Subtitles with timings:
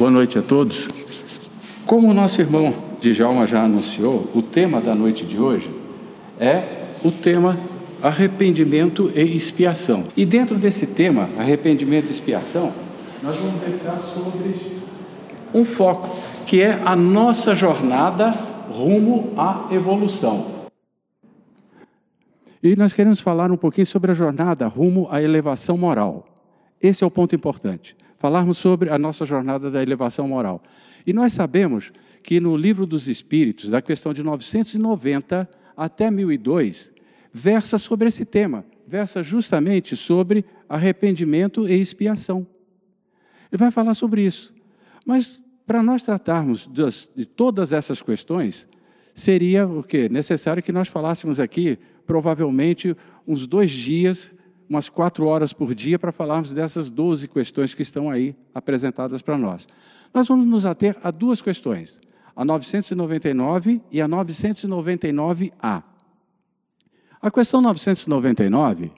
[0.00, 0.88] Boa noite a todos.
[1.84, 5.70] Como o nosso irmão Djalma já anunciou, o tema da noite de hoje
[6.38, 7.58] é o tema
[8.02, 10.04] arrependimento e expiação.
[10.16, 12.72] E dentro desse tema, arrependimento e expiação,
[13.22, 14.54] nós vamos pensar sobre
[15.52, 18.30] um foco, que é a nossa jornada
[18.70, 20.64] rumo à evolução.
[22.62, 26.26] E nós queremos falar um pouquinho sobre a jornada rumo à elevação moral.
[26.80, 27.94] Esse é o ponto importante.
[28.20, 30.62] Falarmos sobre a nossa jornada da elevação moral.
[31.06, 31.90] E nós sabemos
[32.22, 36.92] que no livro dos Espíritos, da questão de 990 até 1002,
[37.32, 42.46] versa sobre esse tema, versa justamente sobre arrependimento e expiação.
[43.50, 44.54] Ele vai falar sobre isso.
[45.06, 46.68] Mas para nós tratarmos
[47.16, 48.68] de todas essas questões,
[49.14, 52.94] seria o que necessário que nós falássemos aqui, provavelmente
[53.26, 54.34] uns dois dias,
[54.70, 59.36] umas quatro horas por dia, para falarmos dessas 12 questões que estão aí apresentadas para
[59.36, 59.66] nós.
[60.14, 62.00] Nós vamos nos ater a duas questões,
[62.36, 65.82] a 999 e a 999A.
[67.20, 68.92] A questão 999,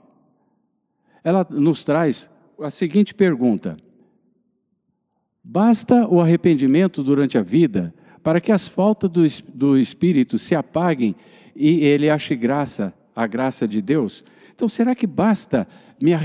[1.25, 3.79] ela nos traz a seguinte pergunta:
[5.43, 9.23] Basta o arrependimento durante a vida para que as faltas do,
[9.55, 11.17] do Espírito se apaguem
[11.57, 14.23] e ele ache graça, a graça de Deus?
[14.63, 15.67] Então, será que basta
[16.01, 16.21] me eh,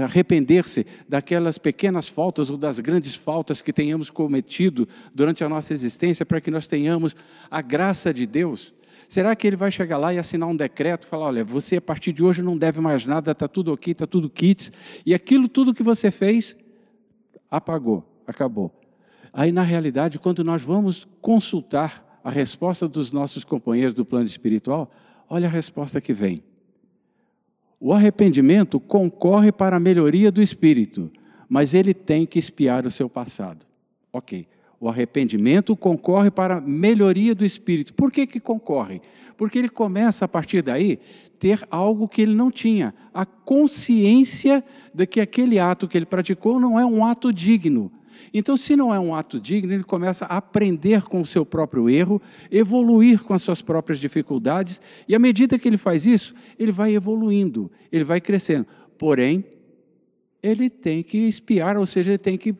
[0.00, 6.24] arrepender-se daquelas pequenas faltas ou das grandes faltas que tenhamos cometido durante a nossa existência
[6.24, 7.16] para que nós tenhamos
[7.50, 8.72] a graça de Deus?
[9.08, 12.12] Será que ele vai chegar lá e assinar um decreto, falar, olha, você a partir
[12.12, 14.70] de hoje não deve mais nada, está tudo ok, está tudo kits,
[15.04, 16.56] e aquilo tudo que você fez,
[17.50, 18.72] apagou, acabou.
[19.32, 24.88] Aí, na realidade, quando nós vamos consultar a resposta dos nossos companheiros do plano espiritual,
[25.28, 26.44] olha a resposta que vem.
[27.78, 31.10] O arrependimento concorre para a melhoria do espírito,
[31.48, 33.66] mas ele tem que espiar o seu passado.
[34.12, 34.46] Ok.
[34.78, 37.94] O arrependimento concorre para a melhoria do espírito.
[37.94, 39.00] Por que, que concorre?
[39.36, 40.98] Porque ele começa, a partir daí,
[41.38, 46.60] ter algo que ele não tinha, a consciência de que aquele ato que ele praticou
[46.60, 47.90] não é um ato digno.
[48.32, 51.88] Então, se não é um ato digno, ele começa a aprender com o seu próprio
[51.88, 56.72] erro, evoluir com as suas próprias dificuldades, e à medida que ele faz isso, ele
[56.72, 58.66] vai evoluindo, ele vai crescendo.
[58.98, 59.44] Porém,
[60.42, 62.54] ele tem que espiar, ou seja, ele tem que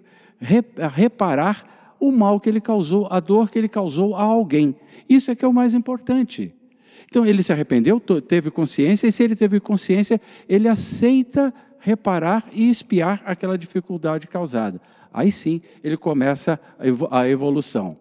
[0.95, 4.77] reparar o mal que ele causou, a dor que ele causou a alguém.
[5.09, 6.53] Isso é que é o mais importante.
[7.09, 12.69] Então ele se arrependeu, teve consciência, e se ele teve consciência, ele aceita reparar e
[12.69, 14.81] espiar aquela dificuldade causada.
[15.17, 16.61] Aí sim ele começa
[17.11, 17.97] a evolução.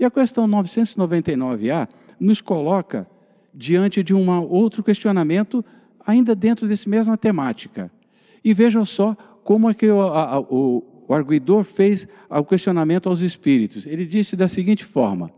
[0.00, 1.88] E a questão 999A
[2.18, 3.06] nos coloca
[3.54, 5.64] diante de um outro questionamento,
[6.04, 7.88] ainda dentro desse mesma temática.
[8.44, 13.20] E vejam só como é que o, a, o, o arguidor fez o questionamento aos
[13.20, 13.86] espíritos.
[13.86, 15.30] Ele disse da seguinte forma: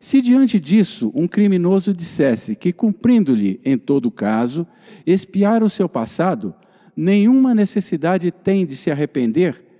[0.00, 4.66] Se diante disso um criminoso dissesse que, cumprindo-lhe em todo caso,
[5.06, 6.54] espiar o seu passado,
[6.96, 9.71] nenhuma necessidade tem de se arrepender,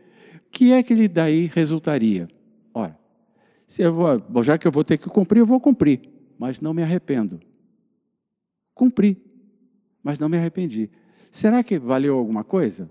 [0.53, 2.29] que é que lhe daí resultaria?
[2.75, 2.97] Ora,
[3.67, 6.01] se eu vou, já que eu vou ter que cumprir, eu vou cumprir,
[6.39, 7.41] mas não me arrependo.
[8.75, 9.17] Cumpri,
[10.03, 10.91] mas não me arrependi.
[11.31, 12.91] Será que valeu alguma coisa?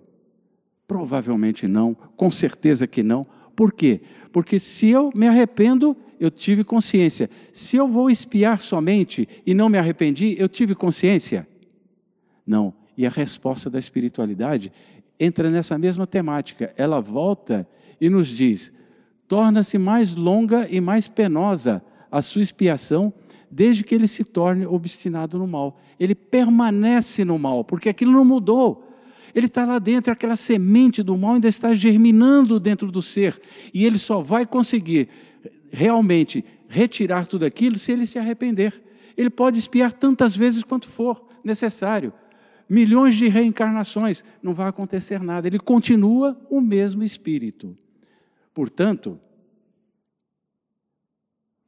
[0.88, 3.28] Provavelmente não, com certeza que não.
[3.56, 4.02] Por quê?
[4.34, 7.30] Porque se eu me arrependo, eu tive consciência.
[7.54, 11.48] Se eu vou espiar somente e não me arrependi, eu tive consciência?
[12.46, 12.74] Não.
[12.98, 14.72] E a resposta da espiritualidade
[15.22, 16.74] entra nessa mesma temática.
[16.76, 17.68] Ela volta
[18.00, 18.74] e nos diz:
[19.28, 23.14] torna-se mais longa e mais penosa a sua expiação
[23.50, 25.80] desde que ele se torne obstinado no mal.
[26.00, 28.88] Ele permanece no mal, porque aquilo não mudou.
[29.36, 33.40] Ele está lá dentro, aquela semente do mal ainda está germinando dentro do ser.
[33.74, 35.08] E ele só vai conseguir
[35.72, 38.82] realmente retirar tudo aquilo se ele se arrepender.
[39.16, 42.12] Ele pode espiar tantas vezes quanto for necessário.
[42.72, 45.46] Milhões de reencarnações, não vai acontecer nada.
[45.46, 47.78] Ele continua o mesmo espírito.
[48.54, 49.20] Portanto,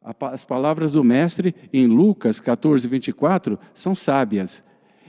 [0.01, 4.63] as palavras do Mestre em Lucas 14, 24 são sábias.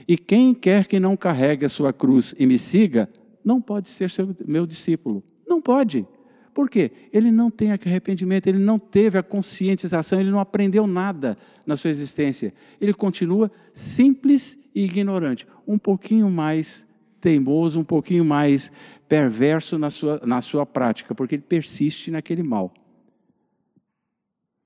[0.05, 3.09] E quem quer que não carregue a sua cruz e me siga,
[3.41, 5.23] não pode ser seu, meu discípulo.
[5.47, 6.05] Não pode.
[6.53, 6.91] Por quê?
[7.13, 11.89] Ele não tem arrependimento, ele não teve a conscientização, ele não aprendeu nada na sua
[11.89, 12.53] existência.
[12.81, 16.87] Ele continua simples e ignorante, um pouquinho mais
[17.19, 18.71] teimoso, um pouquinho mais
[19.07, 22.73] perverso na sua, na sua prática, porque ele persiste naquele mal.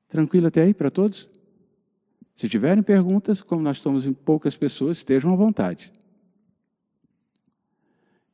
[0.08, 1.30] Tranquilo até aí para todos?
[2.34, 5.92] Se tiverem perguntas, como nós estamos em poucas pessoas, estejam à vontade.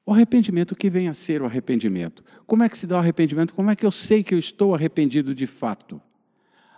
[0.06, 2.23] O arrependimento, o que vem a ser o arrependimento?
[2.45, 3.56] Como é que se dá o arrependimento?
[3.56, 6.00] Como é que eu sei que eu estou arrependido de fato?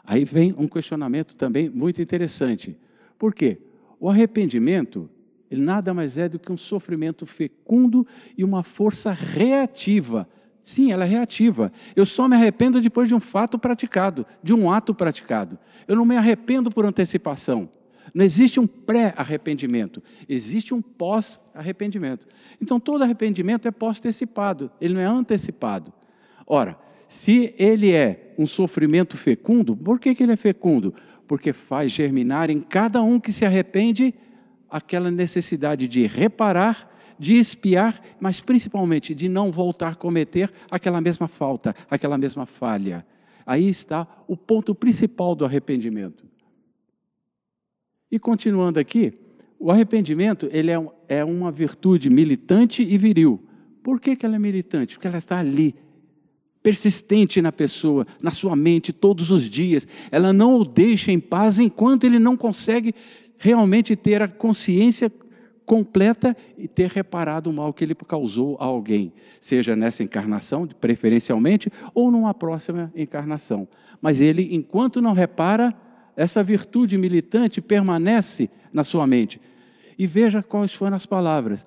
[0.03, 2.77] Aí vem um questionamento também muito interessante.
[3.19, 3.57] Por quê?
[3.99, 5.09] O arrependimento,
[5.49, 8.05] ele nada mais é do que um sofrimento fecundo
[8.38, 10.27] e uma força reativa.
[10.61, 11.71] Sim, ela é reativa.
[11.95, 15.57] Eu só me arrependo depois de um fato praticado, de um ato praticado.
[15.88, 17.69] Eu não me arrependo por antecipação.
[18.13, 22.27] Não existe um pré-arrependimento, existe um pós-arrependimento.
[22.61, 25.94] Então, todo arrependimento é pós-antecipado, ele não é antecipado.
[26.45, 26.77] Ora,
[27.07, 30.94] se ele é um sofrimento fecundo, por que, que ele é fecundo?
[31.27, 34.13] Porque faz germinar em cada um que se arrepende
[34.69, 41.27] aquela necessidade de reparar, de espiar, mas principalmente de não voltar a cometer aquela mesma
[41.27, 43.05] falta, aquela mesma falha.
[43.45, 46.25] Aí está o ponto principal do arrependimento.
[48.11, 49.13] E continuando aqui,
[49.59, 53.43] o arrependimento ele é, é uma virtude militante e viril.
[53.83, 54.95] Por que, que ela é militante?
[54.95, 55.73] Porque ela está ali,
[56.61, 59.87] persistente na pessoa, na sua mente, todos os dias.
[60.11, 62.93] Ela não o deixa em paz enquanto ele não consegue
[63.37, 65.11] realmente ter a consciência
[65.65, 69.11] completa e ter reparado o mal que ele causou a alguém,
[69.41, 73.67] seja nessa encarnação, preferencialmente, ou numa próxima encarnação.
[74.01, 75.75] Mas ele, enquanto não repara,
[76.15, 79.41] essa virtude militante permanece na sua mente.
[79.99, 81.65] E veja quais foram as palavras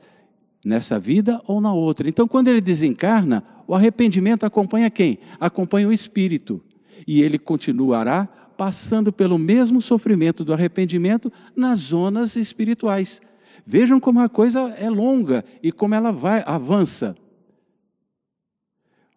[0.64, 2.08] nessa vida ou na outra.
[2.08, 5.18] Então, quando ele desencarna, o arrependimento acompanha quem?
[5.38, 6.62] Acompanha o espírito.
[7.06, 8.28] E ele continuará
[8.60, 13.18] passando pelo mesmo sofrimento do arrependimento nas zonas espirituais.
[13.64, 17.16] Vejam como a coisa é longa e como ela vai avança.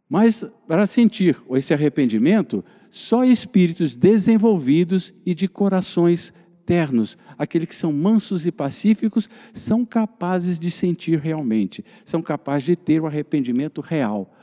[0.08, 6.34] Mas para sentir esse arrependimento, só espíritos desenvolvidos e de corações
[6.66, 12.78] ternos, aqueles que são mansos e pacíficos, são capazes de sentir realmente, são capazes de
[12.78, 14.34] ter o arrependimento real.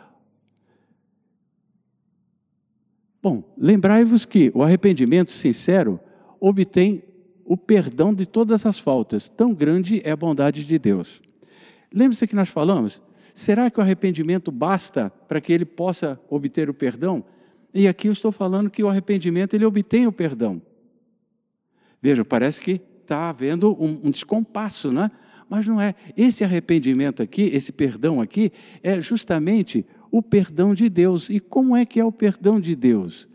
[3.22, 6.00] Bom, lembrai-vos que o arrependimento sincero
[6.40, 7.02] obtém
[7.44, 11.20] o perdão de todas as faltas, tão grande é a bondade de Deus.
[11.93, 13.02] Lembre-se que nós falamos,
[13.34, 17.25] será que o arrependimento basta para que ele possa obter o perdão?
[17.75, 20.62] E aqui eu estou falando que o arrependimento ele obtém o perdão.
[22.00, 25.11] Veja, parece que está havendo um, um descompasso, né?
[25.49, 25.96] Mas não é.
[26.17, 28.52] Esse arrependimento aqui, esse perdão aqui,
[28.82, 31.28] é justamente o perdão de Deus.
[31.30, 33.28] E como é que é o perdão de Deus?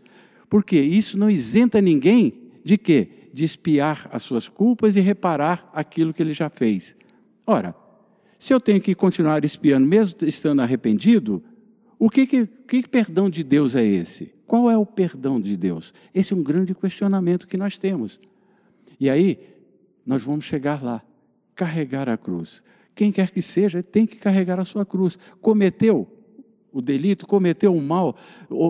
[0.48, 3.08] Porque isso não isenta ninguém de quê?
[3.32, 6.96] De espiar as suas culpas e reparar aquilo que ele já fez.
[7.46, 7.74] Ora,
[8.38, 11.42] se eu tenho que continuar espiando, mesmo estando arrependido,
[11.98, 14.34] o que, que, que perdão de Deus é esse?
[14.46, 15.92] Qual é o perdão de Deus?
[16.14, 18.18] Esse é um grande questionamento que nós temos.
[19.00, 19.38] E aí,
[20.04, 21.02] nós vamos chegar lá,
[21.54, 22.62] carregar a cruz.
[22.94, 25.18] Quem quer que seja, tem que carregar a sua cruz.
[25.40, 26.08] Cometeu
[26.76, 28.14] o delito, cometeu o mal,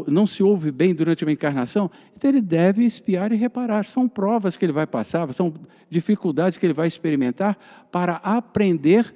[0.07, 3.85] não se ouve bem durante uma encarnação, então ele deve espiar e reparar.
[3.85, 5.53] São provas que ele vai passar, são
[5.91, 7.59] dificuldades que ele vai experimentar
[7.91, 9.13] para aprender,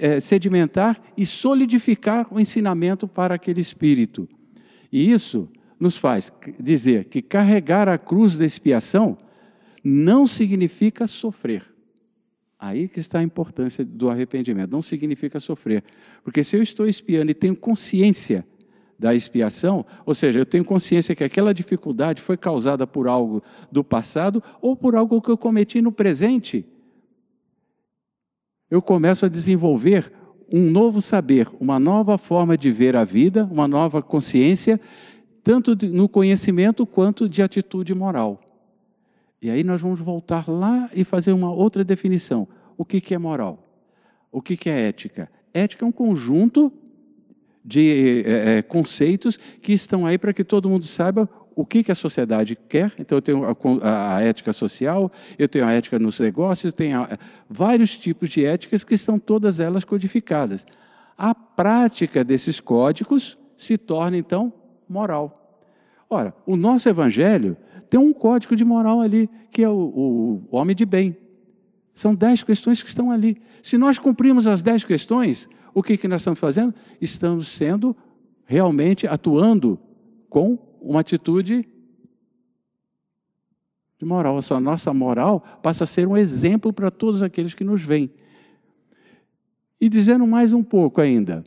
[0.00, 4.26] eh, sedimentar e solidificar o ensinamento para aquele espírito.
[4.90, 5.46] E isso
[5.78, 9.18] nos faz dizer que carregar a cruz da expiação
[9.84, 11.69] não significa sofrer.
[12.60, 14.70] Aí que está a importância do arrependimento.
[14.70, 15.82] Não significa sofrer.
[16.22, 18.46] Porque se eu estou espiando e tenho consciência
[18.98, 23.82] da expiação, ou seja, eu tenho consciência que aquela dificuldade foi causada por algo do
[23.82, 26.66] passado ou por algo que eu cometi no presente,
[28.70, 30.12] eu começo a desenvolver
[30.52, 34.80] um novo saber, uma nova forma de ver a vida, uma nova consciência,
[35.42, 38.49] tanto no conhecimento quanto de atitude moral.
[39.42, 42.46] E aí nós vamos voltar lá e fazer uma outra definição.
[42.76, 43.66] O que, que é moral?
[44.30, 45.30] O que, que é ética?
[45.52, 46.72] Ética é um conjunto
[47.64, 51.94] de é, conceitos que estão aí para que todo mundo saiba o que, que a
[51.94, 52.92] sociedade quer.
[52.98, 53.44] Então, eu tenho
[53.82, 57.18] a, a, ética social, eu tenho a ética nos negócios, eu tenho a,
[57.48, 60.66] vários tipos de éticas que estão todas elas codificadas.
[61.18, 64.52] A prática desses códigos se torna, então,
[64.88, 65.58] moral.
[66.08, 67.56] Ora, o nosso evangelho
[67.90, 71.16] tem um código de moral ali, que é o, o, o homem de bem.
[71.92, 73.42] São dez questões que estão ali.
[73.64, 76.72] Se nós cumprirmos as dez questões, o que, que nós estamos fazendo?
[77.00, 77.96] Estamos sendo
[78.44, 79.76] realmente atuando
[80.28, 81.68] com uma atitude
[83.98, 84.38] de moral.
[84.38, 88.08] A nossa moral passa a ser um exemplo para todos aqueles que nos veem.
[89.80, 91.44] E dizendo mais um pouco ainda,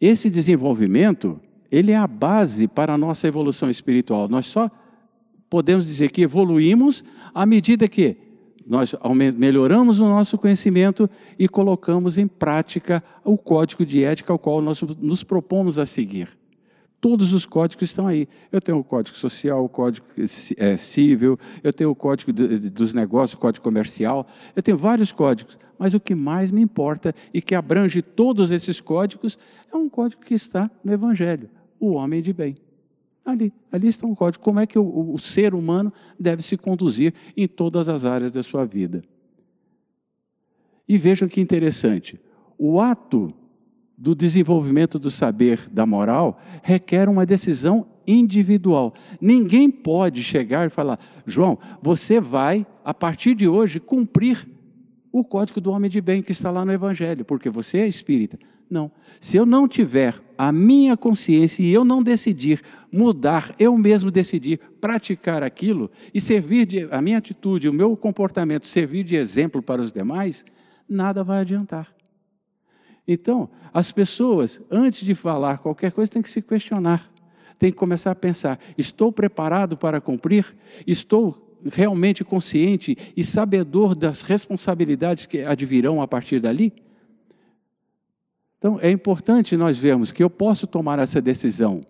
[0.00, 1.40] esse desenvolvimento,
[1.70, 4.28] ele é a base para a nossa evolução espiritual.
[4.28, 4.68] Nós só
[5.48, 7.02] podemos dizer que evoluímos
[7.34, 8.16] à medida que
[8.66, 8.94] nós
[9.34, 14.82] melhoramos o nosso conhecimento e colocamos em prática o código de ética ao qual nós
[14.82, 16.36] nos propomos a seguir.
[17.00, 18.28] Todos os códigos estão aí.
[18.52, 20.04] Eu tenho o código social, o código
[20.56, 25.56] é, civil, eu tenho o código dos negócios, o código comercial, eu tenho vários códigos.
[25.78, 29.38] Mas o que mais me importa e que abrange todos esses códigos
[29.72, 31.48] é um código que está no Evangelho,
[31.80, 32.56] o homem de bem.
[33.28, 34.42] Ali, ali está um código.
[34.42, 38.42] Como é que o, o ser humano deve se conduzir em todas as áreas da
[38.42, 39.04] sua vida.
[40.88, 42.18] E vejam que interessante.
[42.56, 43.28] O ato
[43.98, 48.94] do desenvolvimento do saber da moral requer uma decisão individual.
[49.20, 54.48] Ninguém pode chegar e falar: João, você vai, a partir de hoje, cumprir
[55.12, 58.38] o código do homem de bem que está lá no Evangelho, porque você é espírita.
[58.70, 58.90] Não.
[59.20, 64.60] Se eu não tiver a minha consciência e eu não decidir mudar, eu mesmo decidir
[64.80, 69.82] praticar aquilo e servir de a minha atitude, o meu comportamento servir de exemplo para
[69.82, 70.44] os demais,
[70.88, 71.92] nada vai adiantar.
[73.06, 77.10] Então, as pessoas, antes de falar qualquer coisa, têm que se questionar.
[77.58, 80.54] Tem que começar a pensar: estou preparado para cumprir?
[80.86, 86.72] Estou realmente consciente e sabedor das responsabilidades que advirão a partir dali?
[88.58, 91.86] Então, é importante nós vermos que eu posso tomar essa decisão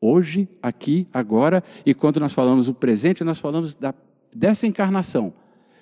[0.00, 3.94] hoje, aqui, agora, e quando nós falamos o presente, nós falamos da,
[4.34, 5.32] dessa encarnação.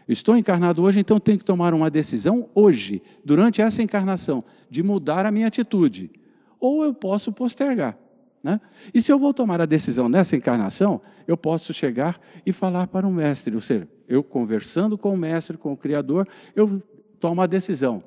[0.07, 5.25] Estou encarnado hoje, então tenho que tomar uma decisão hoje, durante essa encarnação, de mudar
[5.25, 6.11] a minha atitude.
[6.59, 7.97] Ou eu posso postergar.
[8.43, 8.61] Né?
[8.93, 13.07] E se eu vou tomar a decisão nessa encarnação, eu posso chegar e falar para
[13.07, 16.83] o mestre, ou seja, eu conversando com o mestre, com o Criador, eu
[17.19, 18.03] tomo a decisão.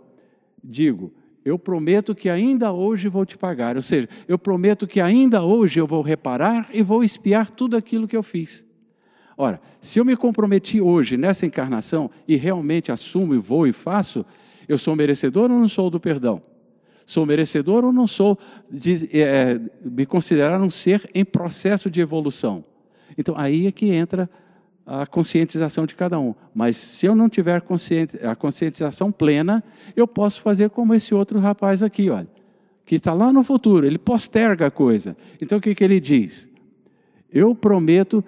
[0.64, 1.14] Digo,
[1.46, 5.80] eu prometo que ainda hoje vou te pagar, ou seja, eu prometo que ainda hoje
[5.80, 8.66] eu vou reparar e vou espiar tudo aquilo que eu fiz.
[9.38, 14.26] Ora, se eu me comprometi hoje nessa encarnação e realmente assumo e vou e faço,
[14.68, 16.42] eu sou merecedor ou não sou do perdão?
[17.06, 18.38] Sou merecedor ou não sou
[18.72, 22.64] de é, me considerar um ser em processo de evolução?
[23.18, 24.28] Então aí é que entra a
[25.10, 26.36] conscientização de cada um.
[26.54, 27.64] Mas se eu não tiver
[28.24, 29.64] a conscientização plena,
[29.96, 32.28] eu posso fazer como esse outro rapaz aqui, olha,
[32.86, 35.16] que está lá no futuro, ele posterga a coisa.
[35.42, 36.50] Então o que, que ele diz?
[37.32, 38.24] Eu prometo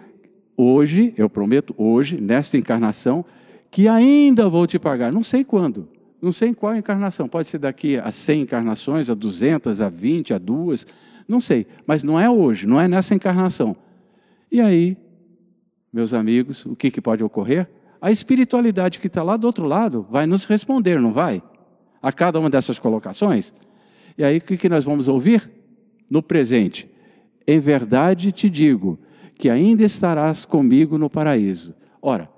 [0.55, 3.25] hoje, eu prometo hoje, nesta encarnação,
[3.69, 5.11] que ainda vou te pagar.
[5.11, 5.87] Não sei quando,
[6.21, 7.27] não sei em qual encarnação.
[7.27, 10.87] Pode ser daqui a 100 encarnações, a 200, a 20, a duas,
[11.27, 11.67] não sei.
[11.85, 13.75] Mas não é hoje, não é nessa encarnação.
[14.51, 14.97] E aí,
[15.95, 17.69] meus amigos, o que, que pode ocorrer?
[18.01, 21.41] A espiritualidade que está lá do outro lado vai nos responder, não vai?
[22.01, 23.53] A cada uma dessas colocações.
[24.17, 25.49] E aí, o que, que nós vamos ouvir?
[26.09, 26.91] No presente.
[27.47, 28.99] Em verdade te digo
[29.35, 31.73] que ainda estarás comigo no paraíso.
[32.01, 32.29] Ora,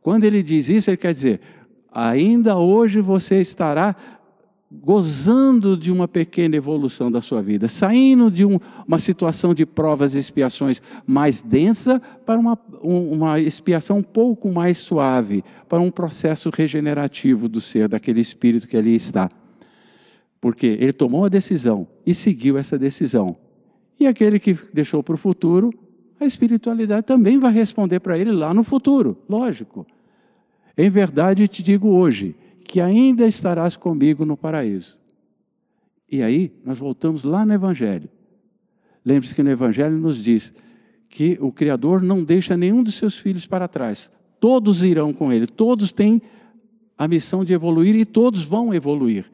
[0.00, 1.40] quando ele diz isso, ele quer dizer,
[1.90, 3.96] ainda hoje você estará
[4.80, 10.14] gozando de uma pequena evolução da sua vida, saindo de um, uma situação de provas
[10.14, 15.90] e expiações mais densa para uma, um, uma expiação um pouco mais suave, para um
[15.90, 19.28] processo regenerativo do ser, daquele espírito que ali está.
[20.40, 23.36] Porque ele tomou a decisão e seguiu essa decisão.
[24.00, 25.72] E aquele que deixou para o futuro
[26.18, 29.84] a espiritualidade também vai responder para ele lá no futuro, lógico.
[30.78, 34.98] Em verdade te digo hoje que ainda estarás comigo no paraíso.
[36.10, 38.08] E aí nós voltamos lá no Evangelho.
[39.04, 40.54] Lembre-se que no Evangelho nos diz
[41.08, 44.10] que o Criador não deixa nenhum dos seus filhos para trás.
[44.40, 46.22] Todos irão com ele, todos têm
[46.96, 49.30] a missão de evoluir e todos vão evoluir.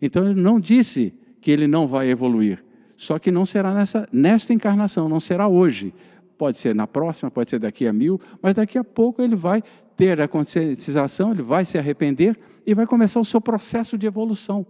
[0.00, 2.64] Então ele não disse que ele não vai evoluir,
[2.96, 5.92] só que não será nessa, nesta encarnação, não será hoje,
[6.38, 9.62] Pode ser na próxima, pode ser daqui a mil, mas daqui a pouco ele vai
[9.96, 14.66] ter a conscientização, ele vai se arrepender e vai começar o seu processo de evolução.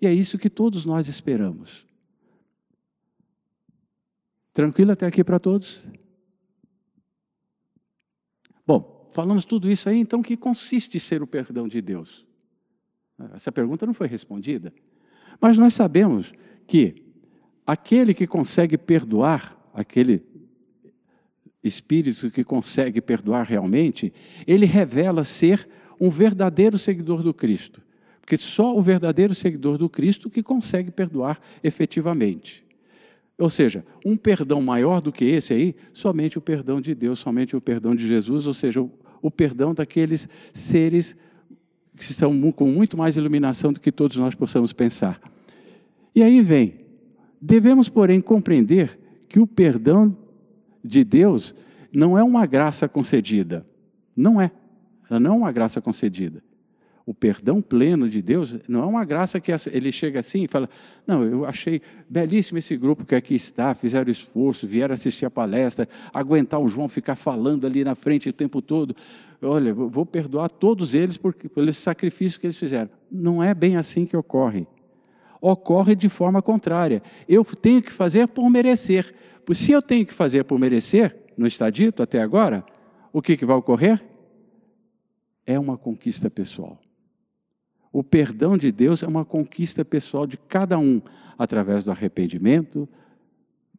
[0.00, 1.86] E é isso que todos nós esperamos.
[4.52, 5.86] Tranquilo até aqui para todos?
[8.66, 12.26] Bom, falamos tudo isso aí, então, que consiste ser o perdão de Deus?
[13.34, 14.72] Essa pergunta não foi respondida.
[15.40, 16.32] Mas nós sabemos
[16.66, 17.04] que
[17.66, 20.18] aquele que consegue perdoar, aquele
[21.66, 24.12] espírito que consegue perdoar realmente,
[24.46, 25.68] ele revela ser
[26.00, 27.80] um verdadeiro seguidor do Cristo.
[28.20, 32.64] Porque só o verdadeiro seguidor do Cristo que consegue perdoar efetivamente.
[33.38, 37.54] Ou seja, um perdão maior do que esse aí, somente o perdão de Deus, somente
[37.54, 41.16] o perdão de Jesus, ou seja, o, o perdão daqueles seres
[41.94, 45.20] que estão com muito mais iluminação do que todos nós possamos pensar.
[46.14, 46.74] E aí vem,
[47.40, 50.16] devemos, porém, compreender que o perdão
[50.86, 51.54] de Deus
[51.92, 53.66] não é uma graça concedida.
[54.16, 54.50] Não é.
[55.10, 56.42] ela não é uma graça concedida.
[57.04, 60.68] O perdão pleno de Deus não é uma graça que ele chega assim e fala:
[61.06, 65.88] Não, eu achei belíssimo esse grupo que aqui está, fizeram esforço, vieram assistir a palestra,
[66.12, 68.96] aguentar o João ficar falando ali na frente o tempo todo.
[69.40, 72.90] Olha, vou perdoar todos eles por, pelo sacrifício que eles fizeram.
[73.08, 74.66] Não é bem assim que ocorre.
[75.40, 77.02] Ocorre de forma contrária.
[77.28, 79.14] Eu tenho que fazer por merecer.
[79.52, 82.64] Se eu tenho que fazer por merecer, não está dito até agora,
[83.12, 84.02] o que, que vai ocorrer?
[85.46, 86.80] É uma conquista pessoal.
[87.92, 91.00] O perdão de Deus é uma conquista pessoal de cada um,
[91.38, 92.88] através do arrependimento,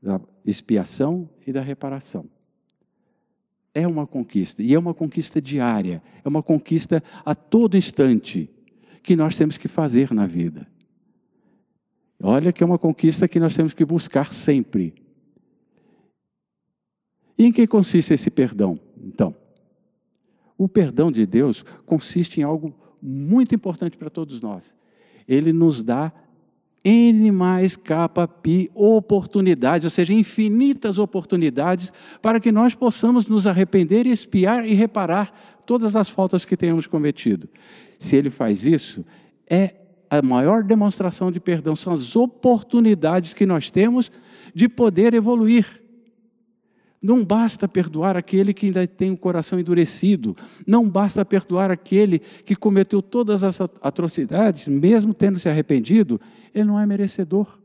[0.01, 2.25] da expiação e da reparação.
[3.73, 8.49] É uma conquista, e é uma conquista diária, é uma conquista a todo instante
[9.03, 10.67] que nós temos que fazer na vida.
[12.21, 14.93] Olha que é uma conquista que nós temos que buscar sempre.
[17.37, 19.35] E em que consiste esse perdão, então?
[20.57, 24.75] O perdão de Deus consiste em algo muito importante para todos nós.
[25.27, 26.11] Ele nos dá
[26.83, 34.07] N mais capa pi oportunidades, ou seja, infinitas oportunidades para que nós possamos nos arrepender,
[34.07, 37.47] espiar e reparar todas as faltas que tenhamos cometido.
[37.99, 39.05] Se ele faz isso,
[39.47, 39.75] é
[40.09, 44.11] a maior demonstração de perdão, são as oportunidades que nós temos
[44.53, 45.81] de poder evoluir.
[47.01, 50.35] Não basta perdoar aquele que ainda tem o coração endurecido.
[50.65, 56.19] Não basta perdoar aquele que cometeu todas as atrocidades, mesmo tendo se arrependido,
[56.53, 57.59] ele não é merecedor.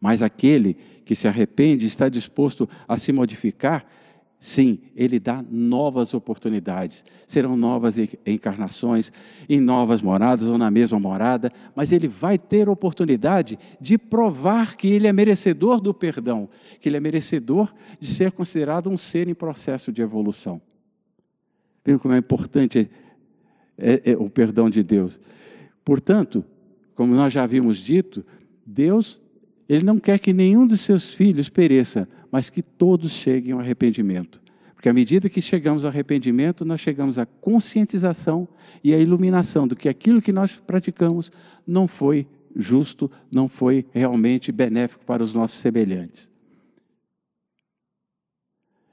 [0.00, 3.84] Mas aquele que se arrepende, está disposto a se modificar,
[4.42, 7.04] Sim, Ele dá novas oportunidades.
[7.26, 9.12] Serão novas encarnações,
[9.46, 14.88] em novas moradas ou na mesma morada, mas Ele vai ter oportunidade de provar que
[14.88, 16.48] Ele é merecedor do perdão,
[16.80, 17.70] que Ele é merecedor
[18.00, 20.58] de ser considerado um ser em processo de evolução.
[21.84, 22.90] Viram como é importante
[23.76, 25.20] é, é, o perdão de Deus?
[25.84, 26.42] Portanto,
[26.94, 28.24] como nós já havíamos dito,
[28.64, 29.20] Deus
[29.68, 34.40] ele não quer que nenhum dos seus filhos pereça, mas que todos cheguem ao arrependimento.
[34.74, 38.48] Porque à medida que chegamos ao arrependimento, nós chegamos à conscientização
[38.82, 41.30] e à iluminação do que aquilo que nós praticamos
[41.66, 46.32] não foi justo, não foi realmente benéfico para os nossos semelhantes.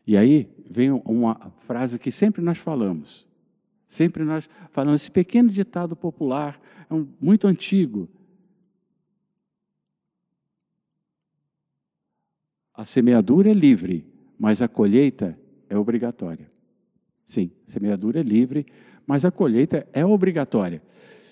[0.06, 3.28] E aí vem uma frase que sempre nós falamos.
[3.88, 8.10] Sempre nós falamos esse pequeno ditado popular, é um, muito antigo,
[12.78, 14.06] A semeadura é livre,
[14.38, 15.36] mas a colheita
[15.68, 16.48] é obrigatória.
[17.26, 18.68] Sim, semeadura é livre,
[19.06, 20.80] mas a colheita é obrigatória.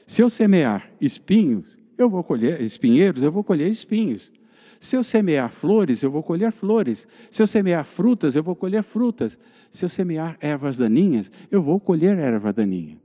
[0.07, 4.31] Se eu semear espinhos, eu vou colher espinheiros, eu vou colher espinhos.
[4.79, 7.07] Se eu semear flores, eu vou colher flores.
[7.29, 9.37] Se eu semear frutas, eu vou colher frutas.
[9.69, 12.97] Se eu semear ervas daninhas, eu vou colher erva daninha.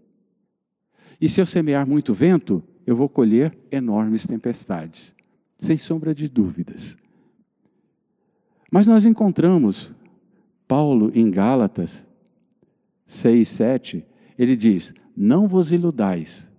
[1.21, 5.15] E se eu semear muito vento, eu vou colher enormes tempestades.
[5.59, 6.97] Sem sombra de dúvidas.
[8.71, 9.95] Mas nós encontramos
[10.69, 12.07] Paulo em Gálatas
[13.07, 14.07] 6, 7,
[14.39, 16.51] ele diz: Não vos iludais,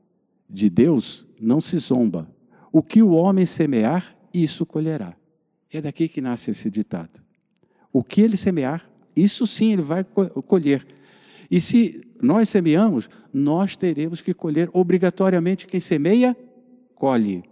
[0.50, 2.30] de Deus não se zomba.
[2.71, 5.15] O que o homem semear, isso colherá.
[5.71, 7.21] É daqui que nasce esse ditado.
[7.91, 10.86] O que ele semear, isso sim ele vai colher.
[11.50, 15.67] E se nós semeamos, nós teremos que colher obrigatoriamente.
[15.67, 16.36] Quem semeia,
[16.95, 17.43] colhe.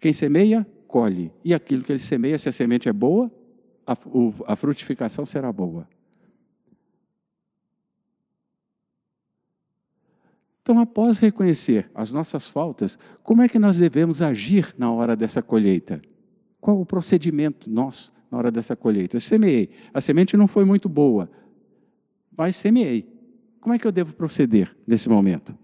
[0.00, 1.32] Quem semeia, colhe.
[1.44, 3.30] E aquilo que ele semeia, se a semente é boa,
[3.86, 5.86] a, o, a frutificação será boa.
[10.64, 15.42] Então, após reconhecer as nossas faltas, como é que nós devemos agir na hora dessa
[15.42, 16.00] colheita?
[16.58, 19.18] Qual o procedimento nosso na hora dessa colheita?
[19.18, 21.30] Eu semeei, a semente não foi muito boa,
[22.34, 23.06] mas semeei.
[23.60, 25.54] Como é que eu devo proceder nesse momento?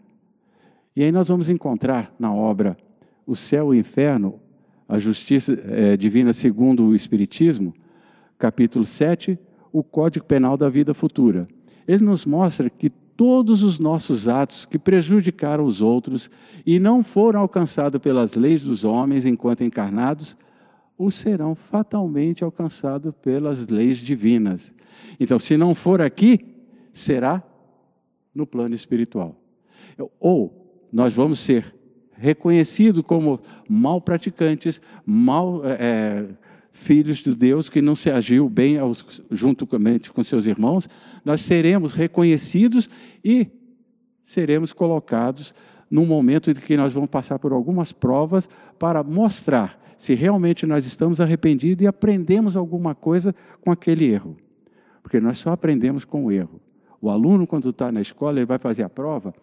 [0.94, 2.76] E aí nós vamos encontrar na obra
[3.26, 4.38] O Céu e o Inferno,
[4.86, 7.72] a Justiça é, Divina segundo o Espiritismo,
[8.40, 9.38] capítulo 7,
[9.70, 11.46] o Código Penal da Vida Futura.
[11.86, 16.30] Ele nos mostra que todos os nossos atos que prejudicaram os outros
[16.64, 20.36] e não foram alcançados pelas leis dos homens enquanto encarnados,
[20.96, 24.74] os serão fatalmente alcançados pelas leis divinas.
[25.18, 26.40] Então, se não for aqui,
[26.94, 27.42] será
[28.34, 29.36] no plano espiritual.
[30.18, 31.74] Ou nós vamos ser
[32.12, 36.26] reconhecidos como mal praticantes, mal é,
[36.72, 40.88] filhos de Deus que não se agiu bem aos, juntamente com seus irmãos,
[41.24, 42.88] nós seremos reconhecidos
[43.24, 43.46] e
[44.22, 45.54] seremos colocados
[45.90, 50.86] num momento em que nós vamos passar por algumas provas para mostrar se realmente nós
[50.86, 54.34] estamos arrependidos e aprendemos alguma coisa com aquele erro.
[55.02, 56.58] Porque nós só aprendemos com o erro.
[57.02, 59.34] O aluno, quando está na escola, ele vai fazer a prova,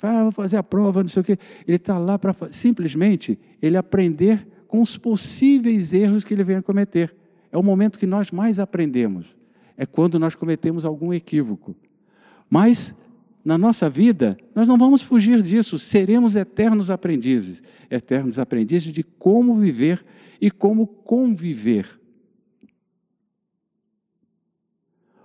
[0.00, 1.38] vai, ah, fazer a prova, não sei o quê.
[1.66, 7.14] Ele está lá para simplesmente ele aprender com os possíveis erros que ele venha cometer.
[7.50, 9.26] É o momento que nós mais aprendemos.
[9.76, 11.74] É quando nós cometemos algum equívoco.
[12.48, 12.94] Mas
[13.44, 19.56] na nossa vida, nós não vamos fugir disso, seremos eternos aprendizes eternos aprendizes de como
[19.56, 20.04] viver
[20.40, 22.00] e como conviver.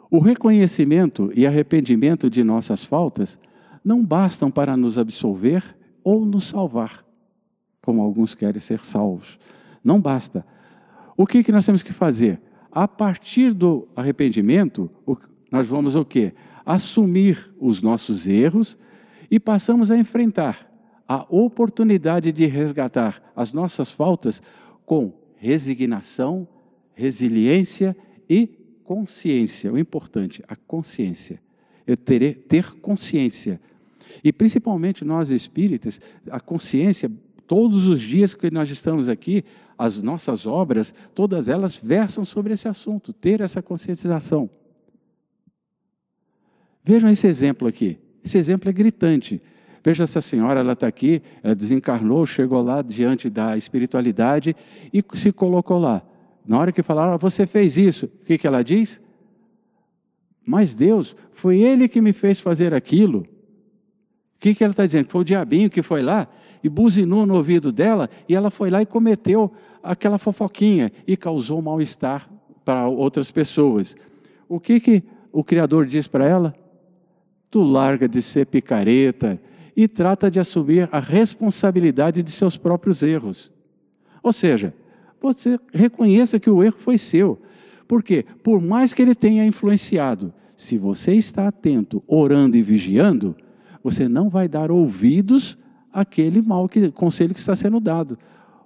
[0.09, 3.39] O reconhecimento e arrependimento de nossas faltas
[3.83, 5.63] não bastam para nos absolver
[6.03, 7.05] ou nos salvar,
[7.81, 9.39] como alguns querem ser salvos.
[9.83, 10.45] Não basta.
[11.17, 12.41] O que, que nós temos que fazer?
[12.71, 14.89] A partir do arrependimento,
[15.51, 16.33] nós vamos o quê?
[16.65, 18.77] assumir os nossos erros
[19.29, 20.69] e passamos a enfrentar
[21.07, 24.41] a oportunidade de resgatar as nossas faltas
[24.85, 26.47] com resignação,
[26.93, 27.95] resiliência
[28.29, 28.47] e
[28.83, 29.71] consciência.
[29.71, 31.41] O importante, a consciência.
[31.85, 33.59] Eu terei ter consciência.
[34.23, 37.11] E principalmente nós espíritas, a consciência,
[37.51, 39.43] todos os dias que nós estamos aqui,
[39.77, 44.49] as nossas obras, todas elas versam sobre esse assunto, ter essa conscientização.
[46.81, 47.99] Vejam esse exemplo aqui.
[48.23, 49.41] Esse exemplo é gritante.
[49.83, 54.55] Veja essa senhora, ela está aqui, ela desencarnou, chegou lá diante da espiritualidade
[54.93, 56.01] e se colocou lá.
[56.45, 59.01] Na hora que falaram, ah, você fez isso, o que, que ela diz?
[60.45, 63.27] Mas Deus, foi Ele que me fez fazer aquilo.
[64.41, 65.07] O que, que ela está dizendo?
[65.07, 66.27] Foi o diabinho que foi lá
[66.63, 69.51] e buzinou no ouvido dela e ela foi lá e cometeu
[69.83, 72.27] aquela fofoquinha e causou mal-estar
[72.65, 73.95] para outras pessoas.
[74.49, 76.55] O que, que o Criador diz para ela?
[77.51, 79.39] tu larga de ser picareta
[79.75, 83.51] e trata de assumir a responsabilidade de seus próprios erros.
[84.23, 84.73] Ou seja,
[85.21, 87.39] você reconheça que o erro foi seu.
[87.87, 88.25] Por quê?
[88.41, 93.35] Por mais que ele tenha influenciado, se você está atento, orando e vigiando,
[93.83, 95.57] você não vai dar ouvidos
[95.91, 98.17] àquele mau que, conselho que está sendo dado.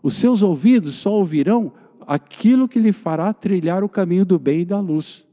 [0.04, 1.72] Os seus ouvidos só ouvirão
[2.06, 5.26] aquilo que lhe fará trilhar o caminho do bem e da luz.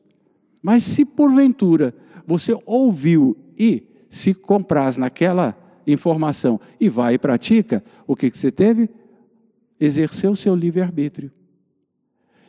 [0.63, 1.95] Mas se porventura
[2.27, 8.51] você ouviu e se compraz naquela informação e vai e pratica, o que, que você
[8.51, 8.89] teve?
[9.81, 11.33] Exerceu o seu livre-arbítrio.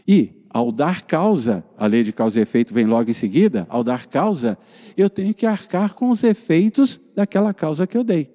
[0.08, 3.84] E, ao dar causa, a lei de causa e efeito vem logo em seguida, ao
[3.84, 4.56] dar causa,
[4.96, 8.32] eu tenho que arcar com os efeitos daquela causa que eu dei.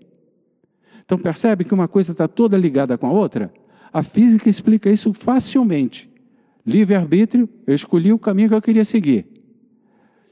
[1.05, 3.53] Então percebe que uma coisa está toda ligada com a outra?
[3.93, 6.11] A física explica isso facilmente.
[6.67, 9.27] Livre-arbítrio, eu escolhi o caminho que eu queria seguir.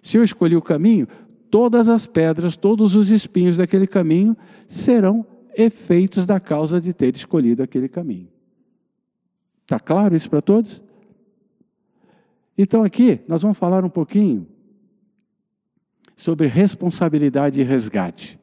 [0.03, 1.07] Se eu escolhi o caminho,
[1.51, 5.25] todas as pedras, todos os espinhos daquele caminho serão
[5.57, 8.29] efeitos da causa de ter escolhido aquele caminho.
[9.63, 10.85] Está claro isso para todos?
[12.57, 14.47] Então, aqui nós vamos falar um pouquinho
[16.17, 18.39] sobre responsabilidade e resgate.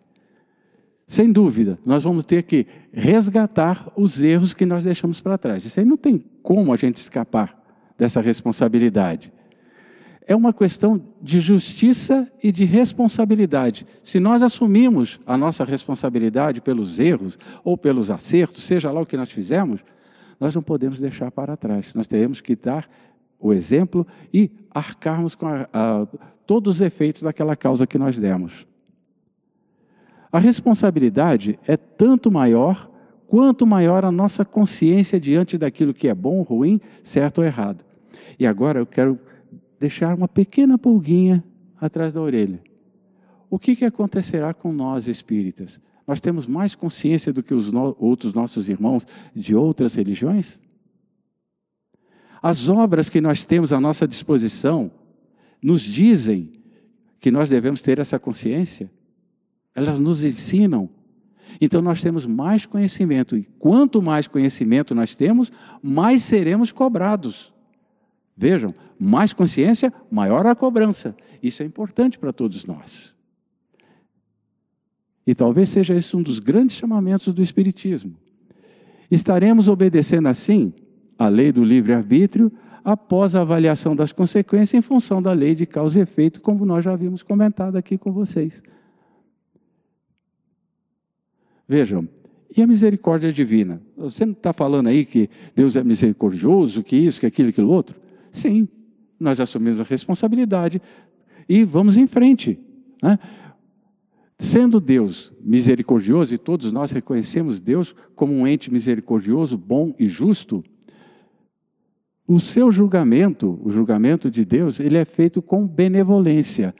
[1.05, 5.65] Sem dúvida, nós vamos ter que resgatar os erros que nós deixamos para trás.
[5.65, 7.61] Isso aí não tem como a gente escapar
[7.97, 9.31] dessa responsabilidade
[10.27, 13.85] é uma questão de justiça e de responsabilidade.
[14.03, 19.17] Se nós assumimos a nossa responsabilidade pelos erros ou pelos acertos, seja lá o que
[19.17, 19.83] nós fizemos,
[20.39, 21.93] nós não podemos deixar para trás.
[21.93, 22.89] Nós teremos que dar
[23.43, 26.07] o exemplo e arcarmos com a, a,
[26.47, 28.65] todos os efeitos daquela causa que nós demos.
[30.31, 32.89] A responsabilidade é tanto maior
[33.27, 37.83] quanto maior a nossa consciência diante daquilo que é bom, ruim, certo ou errado.
[38.39, 39.19] E agora eu quero
[39.79, 41.43] deixar uma pequena pulguinha
[41.79, 42.61] atrás da orelha.
[43.49, 45.81] O que, que acontecerá com nós espíritas?
[46.07, 50.62] Nós temos mais consciência do que os no outros nossos irmãos de outras religiões?
[52.43, 54.91] As obras que nós temos à nossa disposição
[55.61, 56.51] nos dizem
[57.17, 58.91] que nós devemos ter essa consciência?
[59.73, 60.89] Elas nos ensinam.
[61.61, 65.49] Então nós temos mais conhecimento, e quanto mais conhecimento nós temos,
[65.81, 67.53] mais seremos cobrados.
[68.35, 71.15] Vejam, mais consciência, maior a cobrança.
[71.41, 73.15] Isso é importante para todos nós.
[75.25, 78.17] E talvez seja esse um dos grandes chamamentos do Espiritismo.
[79.09, 80.73] Estaremos obedecendo assim
[81.17, 82.51] a lei do livre-arbítrio
[82.83, 86.83] após a avaliação das consequências em função da lei de causa e efeito, como nós
[86.83, 88.61] já havíamos comentado aqui com vocês.
[91.67, 92.07] Vejam,
[92.55, 93.81] e a misericórdia divina?
[93.97, 97.99] Você não está falando aí que Deus é misericordioso, que isso, que aquilo, aquilo outro?
[98.29, 98.67] Sim,
[99.19, 100.81] nós assumimos a responsabilidade
[101.47, 102.59] e vamos em frente.
[103.01, 103.17] Né?
[104.37, 110.63] Sendo Deus misericordioso, e todos nós reconhecemos Deus como um ente misericordioso, bom e justo,
[112.27, 116.73] o seu julgamento, o julgamento de Deus, ele é feito com benevolência.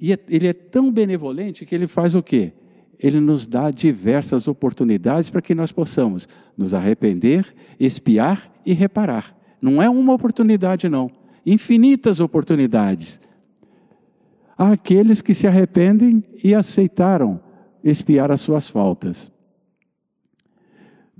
[0.00, 2.52] E é, ele é tão benevolente que ele faz o quê?
[2.98, 9.36] Ele nos dá diversas oportunidades para que nós possamos nos arrepender, espiar e reparar.
[9.62, 11.10] Não é uma oportunidade, não.
[11.46, 13.20] Infinitas oportunidades.
[14.56, 17.40] Há aqueles que se arrependem e aceitaram
[17.84, 19.32] espiar as suas faltas.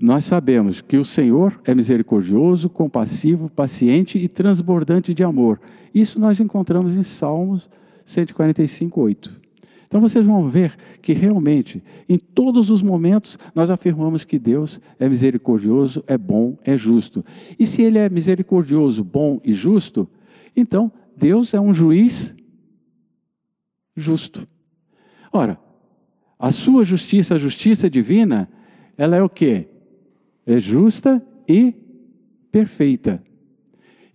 [0.01, 5.59] Nós sabemos que o Senhor é misericordioso, compassivo, paciente e transbordante de amor.
[5.93, 7.69] Isso nós encontramos em Salmos
[8.05, 9.41] 145, 8.
[9.85, 15.09] Então vocês vão ver que realmente, em todos os momentos, nós afirmamos que Deus é
[15.09, 17.25] misericordioso, é bom, é justo.
[17.57, 20.07] E se Ele é misericordioso, bom e justo,
[20.55, 22.33] então Deus é um juiz
[23.97, 24.47] justo.
[25.33, 25.59] Ora,
[26.37, 28.49] a sua justiça, a justiça divina,
[28.97, 29.67] ela é o quê?
[30.49, 31.75] É justa e
[32.51, 33.21] perfeita.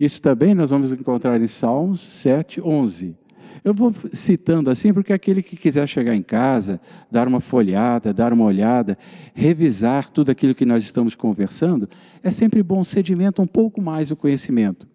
[0.01, 3.17] Isso também nós vamos encontrar em Salmos 7, 11.
[3.63, 8.33] Eu vou citando assim porque aquele que quiser chegar em casa, dar uma folhada, dar
[8.33, 8.99] uma olhada,
[9.33, 11.89] revisar tudo aquilo que nós estamos conversando,
[12.23, 14.89] é sempre bom, sedimenta um pouco mais o conhecimento.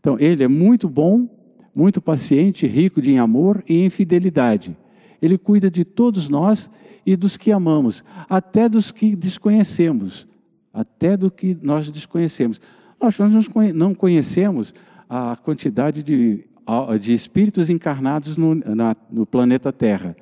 [0.00, 1.38] Então, ele é muito bom
[1.78, 4.76] muito paciente, rico de amor e em fidelidade.
[5.20, 6.70] Ele cuida de todos nós
[7.04, 10.26] e dos que amamos, até dos que desconhecemos,
[10.72, 12.60] até do que nós desconhecemos.
[13.00, 13.16] Nós,
[13.74, 14.74] não conhecemos
[15.08, 16.44] a quantidade de,
[17.00, 20.16] de espíritos encarnados no, na, no planeta Terra.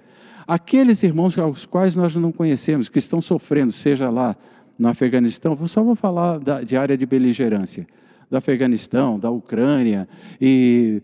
[0.47, 4.37] Aqueles irmãos aos quais nós não conhecemos, que estão sofrendo, seja lá
[4.79, 7.87] no Afeganistão, só vou falar da, de área de beligerância,
[8.31, 10.09] do Afeganistão, da Ucrânia
[10.41, 11.03] e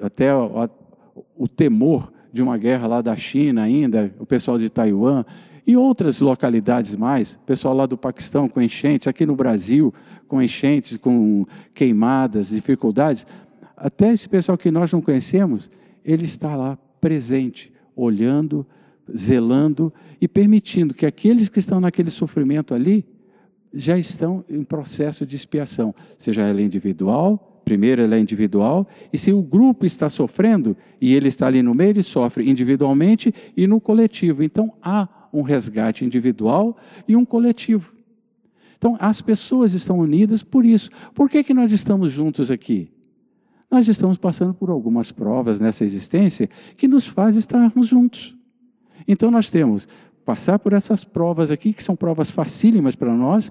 [0.00, 5.24] até o temor de uma guerra lá da China ainda, o pessoal de Taiwan
[5.64, 9.94] e outras localidades mais, pessoal lá do Paquistão com enchentes, aqui no Brasil
[10.26, 13.24] com enchentes, com queimadas, dificuldades,
[13.76, 15.70] até esse pessoal que nós não conhecemos,
[16.04, 18.66] ele está lá presente, olhando,
[19.16, 23.06] zelando e permitindo que aqueles que estão naquele sofrimento ali
[23.72, 29.32] já estão em processo de expiação, seja ela individual, Primeiro, ela é individual, e se
[29.32, 33.80] o grupo está sofrendo e ele está ali no meio, ele sofre individualmente e no
[33.80, 34.42] coletivo.
[34.42, 36.76] Então, há um resgate individual
[37.08, 37.92] e um coletivo.
[38.76, 40.90] Então, as pessoas estão unidas por isso.
[41.14, 42.92] Por que, que nós estamos juntos aqui?
[43.70, 48.36] Nós estamos passando por algumas provas nessa existência que nos faz estarmos juntos.
[49.08, 49.88] Então, nós temos
[50.24, 53.50] passar por essas provas aqui, que são provas facílimas para nós,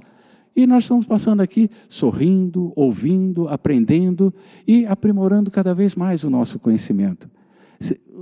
[0.55, 4.33] e nós estamos passando aqui sorrindo, ouvindo, aprendendo
[4.67, 7.29] e aprimorando cada vez mais o nosso conhecimento.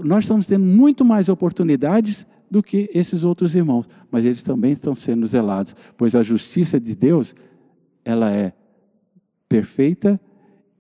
[0.04, 4.96] Nós estamos tendo muito mais oportunidades do que esses outros irmãos, mas eles também estão
[4.96, 7.36] sendo zelados, pois a justiça de Deus,
[8.04, 8.54] ela é
[9.48, 10.20] perfeita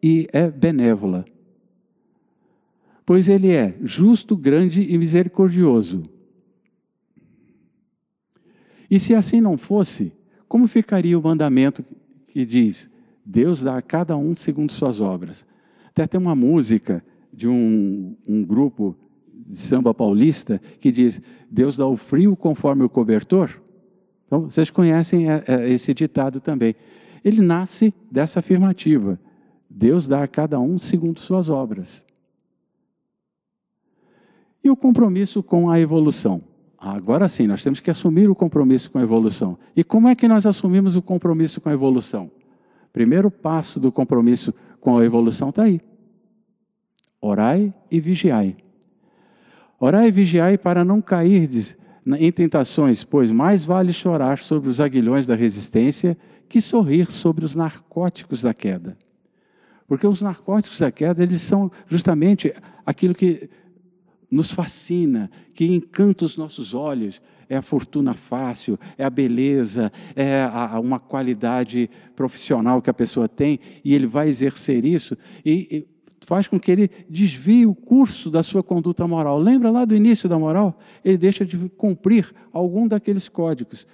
[0.02, 1.26] e é benévola.
[3.06, 6.04] Pois ele é justo, grande e misericordioso.
[8.90, 10.14] E se assim não fosse,
[10.52, 11.82] como ficaria o mandamento
[12.28, 12.90] que diz:
[13.26, 15.46] Deus dá a cada um segundo suas obras?
[15.88, 18.94] Até tem uma música de um, um grupo
[19.48, 23.62] de samba paulista que diz: Deus dá o frio conforme o cobertor.
[24.28, 26.76] Então, vocês conhecem é, é, esse ditado também.
[27.24, 29.18] Ele nasce dessa afirmativa:
[29.70, 32.06] Deus dá a cada um segundo suas obras.
[34.62, 36.51] E o compromisso com a evolução?
[36.84, 39.56] Agora sim, nós temos que assumir o compromisso com a evolução.
[39.76, 42.32] E como é que nós assumimos o compromisso com a evolução?
[42.91, 45.80] Primeiro passo do compromisso com a evolução está aí.
[47.22, 48.58] Orai e vigiai.
[49.80, 51.48] Orai e vigiai para não cair
[52.17, 56.17] em tentações, pois mais vale chorar sobre os aguilhões da resistência
[56.50, 58.98] que sorrir sobre os narcóticos da queda.
[59.88, 62.52] Porque os narcóticos da queda, eles são justamente
[62.84, 63.48] aquilo que
[64.32, 67.22] nos fascina, que encanta os nossos olhos.
[67.50, 73.28] É a fortuna fácil, é a beleza, é a, uma qualidade profissional que a pessoa
[73.28, 75.88] tem, e ele vai exercer isso e, e
[76.26, 79.38] faz com que ele desvie o curso da sua conduta moral.
[79.38, 80.80] Lembra lá do início da moral?
[81.04, 83.86] Ele deixa de cumprir algum daqueles códigos,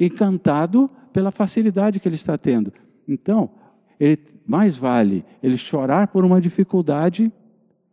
[0.00, 2.72] encantado pela facilidade que ele está tendo.
[3.06, 3.50] Então,
[4.00, 7.30] ele, mais vale ele chorar por uma dificuldade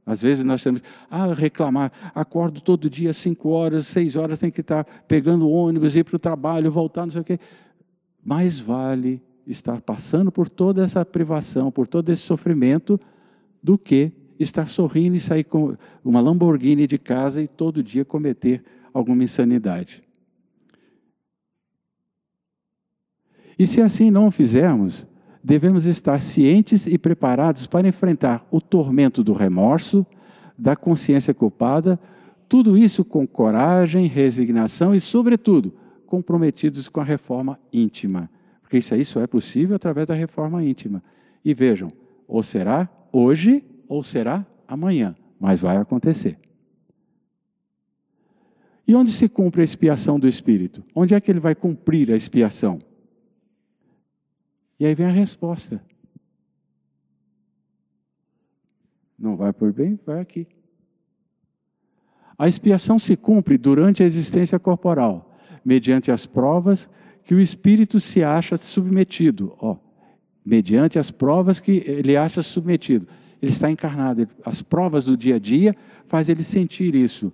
[0.05, 4.61] às vezes nós temos, ah, reclamar, acordo todo dia, cinco horas, seis horas, tem que
[4.61, 7.39] estar pegando ônibus, ir para o trabalho, voltar, não sei o quê.
[8.23, 12.99] Mais vale estar passando por toda essa privação, por todo esse sofrimento,
[13.61, 18.63] do que estar sorrindo e sair com uma Lamborghini de casa e todo dia cometer
[18.91, 20.03] alguma insanidade.
[23.57, 25.05] E se assim não fizermos,
[25.43, 30.05] devemos estar cientes e preparados para enfrentar o tormento do remorso,
[30.57, 31.99] da consciência culpada,
[32.47, 35.73] tudo isso com coragem, resignação e, sobretudo,
[36.05, 38.29] comprometidos com a reforma íntima.
[38.61, 41.01] Porque isso só é possível através da reforma íntima.
[41.43, 41.91] E vejam,
[42.27, 46.37] ou será hoje ou será amanhã, mas vai acontecer.
[48.87, 50.83] E onde se cumpre a expiação do Espírito?
[50.93, 52.79] Onde é que ele vai cumprir a expiação?
[54.81, 55.79] E aí vem a resposta.
[59.15, 59.99] Não vai por bem?
[60.03, 60.47] Vai aqui.
[62.35, 66.89] A expiação se cumpre durante a existência corporal, mediante as provas
[67.23, 69.55] que o espírito se acha submetido.
[69.59, 69.77] Ó,
[70.43, 73.07] mediante as provas que ele acha submetido.
[73.39, 74.27] Ele está encarnado.
[74.43, 75.75] As provas do dia a dia
[76.07, 77.31] faz ele sentir isso.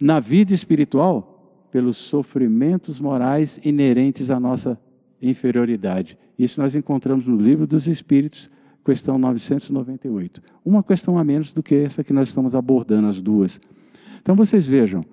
[0.00, 4.80] Na vida espiritual, pelos sofrimentos morais inerentes à nossa
[5.22, 6.18] inferioridade.
[6.38, 8.50] Isso nós encontramos no livro dos Espíritos,
[8.84, 10.42] questão 998.
[10.64, 13.60] Uma questão a menos do que essa que nós estamos abordando, as duas.
[14.20, 15.04] Então vocês vejam,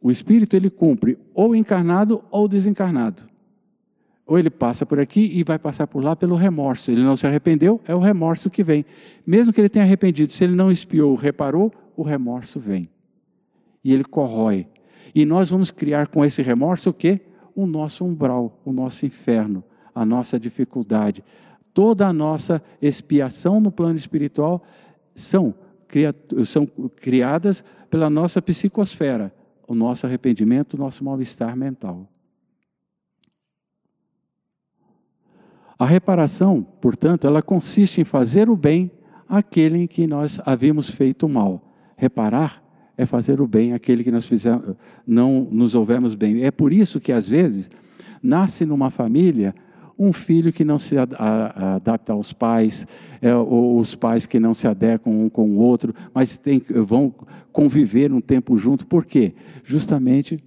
[0.00, 3.22] o espírito ele cumpre ou encarnado ou desencarnado.
[4.26, 6.90] Ou ele passa por aqui e vai passar por lá pelo remorso.
[6.90, 8.84] Ele não se arrependeu, é o remorso que vem.
[9.26, 12.88] Mesmo que ele tenha arrependido, se ele não espiou, reparou, o remorso vem.
[13.82, 14.66] E ele corrói.
[15.14, 17.20] E nós vamos criar com esse remorso o quê?
[17.54, 19.62] O nosso umbral, o nosso inferno,
[19.94, 21.24] a nossa dificuldade.
[21.72, 24.62] Toda a nossa expiação no plano espiritual
[25.14, 25.54] são,
[26.44, 29.32] são criadas pela nossa psicosfera,
[29.66, 32.08] o nosso arrependimento, o nosso mal-estar mental.
[35.78, 38.90] A reparação, portanto, ela consiste em fazer o bem
[39.28, 41.72] àquele em que nós havíamos feito mal.
[41.96, 42.63] Reparar
[42.96, 44.76] é fazer o bem àquele que nós fizemos,
[45.06, 46.44] não nos houvemos bem.
[46.44, 47.70] É por isso que, às vezes,
[48.22, 49.54] nasce numa família
[49.98, 52.86] um filho que não se adapta aos pais,
[53.22, 57.14] é, ou os pais que não se adequam um com o outro, mas tem, vão
[57.52, 58.86] conviver um tempo junto.
[58.86, 59.34] Por quê?
[59.62, 60.42] Justamente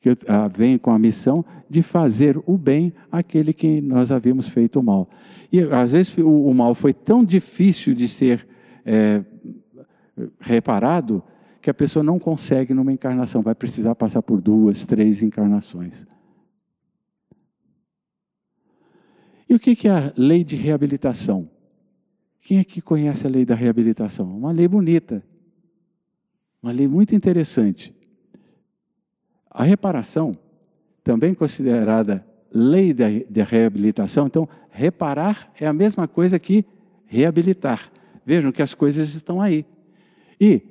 [0.00, 4.78] que ah, vem com a missão de fazer o bem àquele que nós havíamos feito
[4.78, 5.08] o mal.
[5.52, 8.46] E às vezes o, o mal foi tão difícil de ser
[8.84, 9.24] é,
[10.40, 11.22] reparado
[11.60, 16.06] que a pessoa não consegue numa encarnação, vai precisar passar por duas, três encarnações.
[19.48, 21.48] E o que é a lei de reabilitação?
[22.40, 24.36] Quem aqui conhece a lei da reabilitação?
[24.36, 25.24] Uma lei bonita,
[26.62, 27.94] uma lei muito interessante.
[29.50, 30.38] A reparação,
[31.02, 36.64] também considerada lei de reabilitação, então, reparar é a mesma coisa que
[37.06, 37.90] reabilitar.
[38.24, 39.64] Vejam que as coisas estão aí.
[40.40, 40.62] E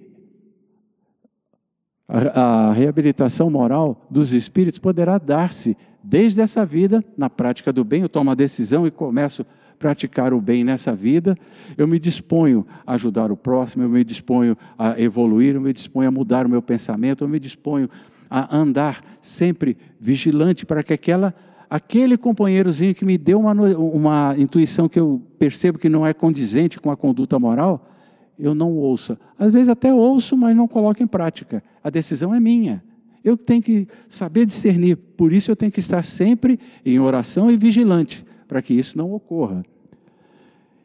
[2.08, 8.04] a, reabilitação moral dos espíritos poderá dar-se desde essa vida, na prática do bem.
[8.04, 9.46] Eu tomo a decisão e começo a
[9.80, 11.36] praticar o bem nessa vida.
[11.78, 16.08] Eu me disponho a ajudar o próximo, eu me disponho a evoluir, eu me disponho
[16.08, 17.90] a mudar o meu pensamento, eu me disponho
[18.30, 21.34] a andar sempre vigilante para que aquela
[21.68, 26.80] aquele companheirozinho que me deu uma, uma intuição que eu percebo que não é condizente
[26.80, 27.90] com a conduta moral,
[28.38, 29.20] eu não ouça.
[29.38, 31.64] Às vezes até ouço, mas não coloco em prática.
[31.84, 32.84] A decisão é minha.
[33.24, 34.96] Eu tenho que saber discernir.
[34.96, 39.14] Por isso eu tenho que estar sempre em oração e vigilante, para que isso não
[39.14, 39.66] ocorra.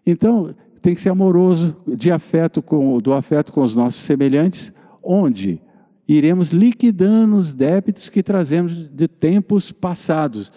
[0.07, 5.61] Então, tem que ser amoroso, de afeto com, do afeto com os nossos semelhantes, onde
[6.09, 10.51] iremos liquidando os débitos que trazemos de tempos passados.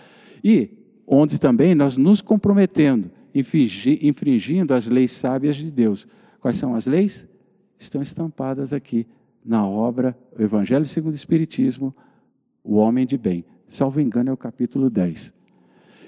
[0.43, 0.69] E
[1.05, 6.07] onde também nós nos comprometendo, infringindo as leis sábias de Deus.
[6.43, 7.25] Quais são as leis?
[7.79, 9.07] Estão estampadas aqui
[9.45, 11.95] na obra o Evangelho segundo o Espiritismo,
[12.61, 13.45] o homem de bem.
[13.65, 15.33] Salvo engano, é o capítulo 10.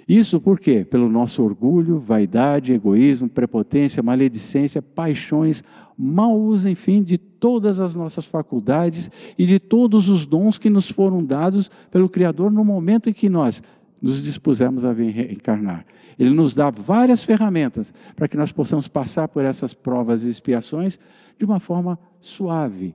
[0.05, 0.83] Isso por quê?
[0.83, 5.63] Pelo nosso orgulho, vaidade, egoísmo, prepotência, maledicência, paixões,
[5.97, 10.89] mau uso, enfim, de todas as nossas faculdades e de todos os dons que nos
[10.89, 13.63] foram dados pelo Criador no momento em que nós
[14.05, 15.83] nos dispusemos a vir reencarnar.
[16.19, 20.99] Ele nos dá várias ferramentas para que nós possamos passar por essas provas e expiações
[21.39, 22.93] de uma forma suave.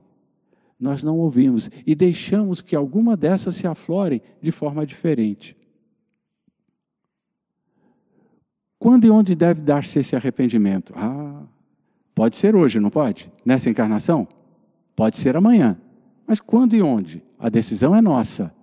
[0.79, 5.57] Nós não ouvimos e deixamos que alguma dessas se aflorem de forma diferente.
[8.79, 10.93] Quando e onde deve dar-se esse arrependimento?
[10.95, 11.43] Ah,
[12.15, 13.29] pode ser hoje, não pode?
[13.45, 14.25] Nessa encarnação?
[14.95, 15.77] Pode ser amanhã.
[16.25, 17.21] Mas quando e onde?
[17.37, 18.55] A decisão é nossa.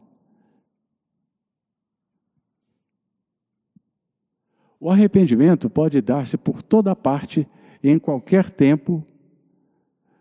[4.81, 7.49] O arrependimento pode dar-se por toda parte,
[7.83, 9.05] em qualquer tempo.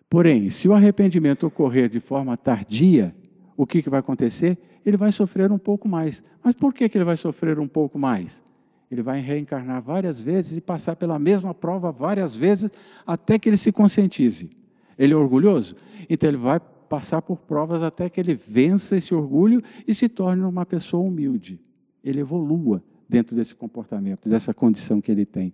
[0.10, 3.16] Porém, se o arrependimento ocorrer de forma tardia,
[3.55, 4.58] o que, que vai acontecer?
[4.86, 6.24] Ele vai sofrer um pouco mais.
[6.43, 8.43] Mas por que, que ele vai sofrer um pouco mais?
[8.89, 12.72] Ele vai reencarnar várias vezes e passar pela mesma prova várias vezes
[13.05, 14.49] até que ele se conscientize.
[14.97, 15.76] Ele é orgulhoso?
[16.10, 20.41] Então ele vai passar por provas até que ele vença esse orgulho e se torne
[20.43, 21.60] uma pessoa humilde.
[22.01, 25.53] Ele evolua dentro desse comportamento, dessa condição que ele tem.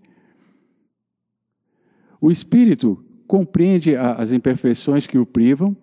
[2.19, 5.75] O espírito compreende as imperfeições que o privam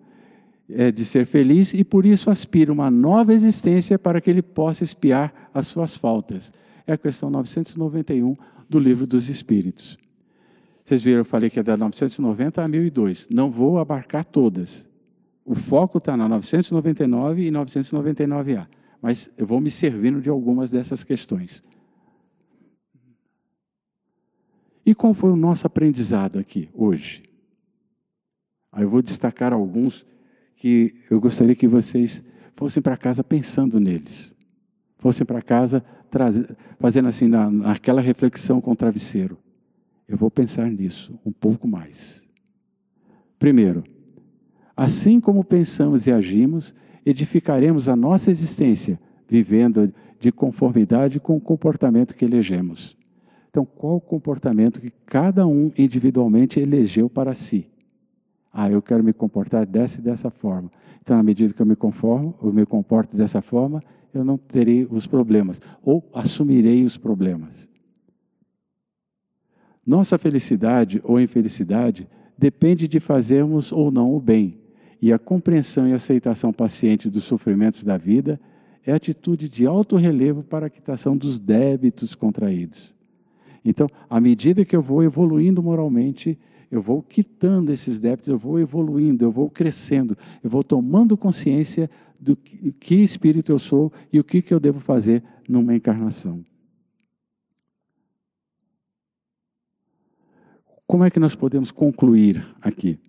[0.69, 4.83] é, de ser feliz e por isso aspira uma nova existência para que ele possa
[4.83, 6.51] espiar as suas faltas.
[6.87, 8.35] É a questão 991
[8.69, 9.97] do Livro dos Espíritos.
[10.83, 13.27] Vocês viram, eu falei que é da 990 a 1002.
[13.29, 14.89] Não vou abarcar todas.
[15.45, 18.67] O foco está na 999 e 999A.
[19.01, 21.63] Mas eu vou me servindo de algumas dessas questões.
[24.85, 27.23] E qual foi o nosso aprendizado aqui hoje?
[28.71, 30.05] Aí eu vou destacar alguns
[30.55, 32.23] que eu gostaria que vocês
[32.55, 34.35] fossem para casa pensando neles.
[34.97, 35.83] Fossem para casa
[36.79, 39.37] fazendo assim, na, naquela reflexão com o travesseiro.
[40.07, 42.27] Eu vou pensar nisso um pouco mais.
[43.39, 43.83] Primeiro,
[44.75, 46.75] assim como pensamos e agimos,
[47.05, 52.97] edificaremos a nossa existência, vivendo de conformidade com o comportamento que elegemos.
[53.49, 57.67] Então, qual o comportamento que cada um individualmente elegeu para si?
[58.53, 60.71] Ah, eu quero me comportar dessa e dessa forma.
[61.01, 63.81] Então, à medida que eu me conformo, eu me comporto dessa forma,
[64.13, 67.69] eu não terei os problemas, ou assumirei os problemas.
[69.85, 74.60] Nossa felicidade ou infelicidade depende de fazermos ou não o bem,
[75.01, 78.39] e a compreensão e aceitação paciente dos sofrimentos da vida
[78.85, 82.95] é atitude de alto relevo para a quitação dos débitos contraídos.
[83.65, 86.37] Então, à medida que eu vou evoluindo moralmente,
[86.69, 91.89] eu vou quitando esses débitos, eu vou evoluindo, eu vou crescendo, eu vou tomando consciência
[92.19, 96.45] do que, que espírito eu sou e o que, que eu devo fazer numa encarnação.
[100.85, 102.99] Como é que nós podemos concluir aqui?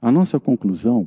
[0.00, 1.06] A nossa conclusão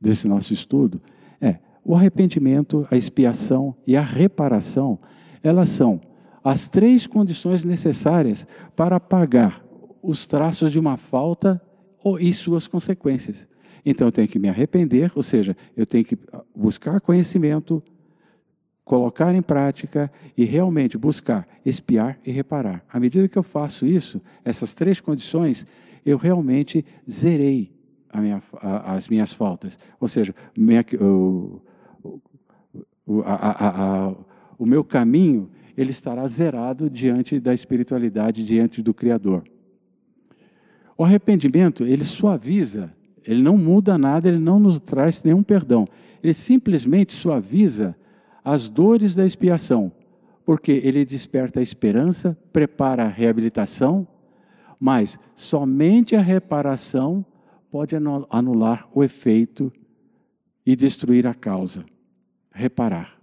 [0.00, 1.00] desse nosso estudo
[1.40, 4.98] é o arrependimento, a expiação e a reparação,
[5.42, 6.00] elas são
[6.42, 9.64] as três condições necessárias para pagar
[10.02, 11.60] os traços de uma falta
[12.20, 13.48] e suas consequências.
[13.84, 16.18] Então eu tenho que me arrepender, ou seja, eu tenho que
[16.54, 17.82] buscar conhecimento,
[18.84, 22.84] colocar em prática e realmente buscar espiar e reparar.
[22.92, 25.66] À medida que eu faço isso, essas três condições,
[26.04, 27.75] eu realmente zerei
[28.14, 29.78] minha, as minhas faltas.
[30.00, 31.60] Ou seja, minha, o,
[33.06, 34.14] o, a, a,
[34.58, 39.44] o meu caminho ele estará zerado diante da espiritualidade, diante do Criador.
[40.96, 42.94] O arrependimento, ele suaviza,
[43.24, 45.86] ele não muda nada, ele não nos traz nenhum perdão.
[46.22, 47.94] Ele simplesmente suaviza
[48.42, 49.92] as dores da expiação,
[50.44, 54.08] porque ele desperta a esperança, prepara a reabilitação,
[54.80, 57.24] mas somente a reparação
[57.70, 57.94] pode
[58.30, 59.72] anular o efeito
[60.64, 61.84] e destruir a causa.
[62.50, 63.16] Reparar.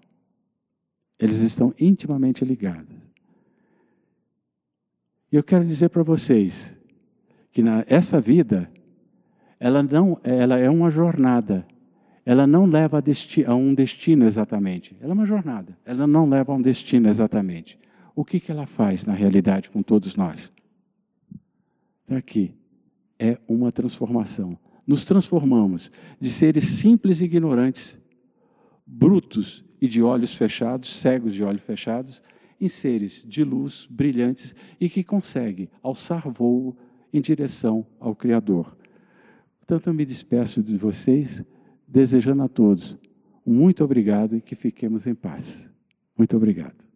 [1.19, 2.95] Eles estão intimamente ligados.
[5.31, 6.77] E eu quero dizer para vocês
[7.51, 8.69] que na, essa vida,
[9.59, 11.65] ela, não, ela é uma jornada.
[12.25, 14.95] Ela não leva a, desti a um destino exatamente.
[15.01, 15.77] Ela é uma jornada.
[15.83, 17.79] Ela não leva a um destino exatamente.
[18.15, 20.51] O que, que ela faz na realidade com todos nós?
[22.03, 22.53] Está aqui.
[23.19, 24.57] É uma transformação.
[24.85, 27.99] Nos transformamos de seres simples e ignorantes,
[28.85, 32.21] brutos e de olhos fechados, cegos de olhos fechados,
[32.59, 36.77] em seres de luz, brilhantes e que conseguem alçar voo
[37.13, 38.77] em direção ao Criador.
[39.59, 41.43] Portanto, eu me despeço de vocês,
[41.87, 42.97] desejando a todos
[43.45, 45.69] muito obrigado e que fiquemos em paz.
[46.17, 46.92] Muito obrigado.